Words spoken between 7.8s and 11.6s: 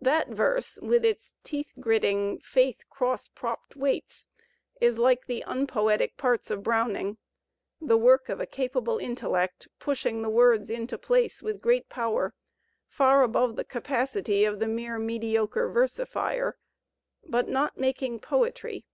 work of a capable intellect, pushing the words into place with